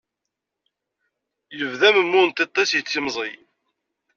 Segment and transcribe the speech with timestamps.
[1.57, 3.31] Yebda memmu n tiṭ-is yettimẓi.